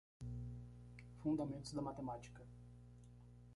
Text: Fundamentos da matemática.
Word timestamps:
Fundamentos 1.21 1.73
da 1.73 1.81
matemática. 1.87 2.43